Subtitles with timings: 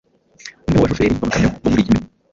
[0.65, 2.05] Umwe mu bashoferi b’amakamyo bo muri Yemen